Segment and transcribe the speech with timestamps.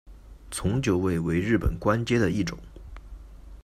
[0.49, 2.57] 从九位为日本官阶的一种。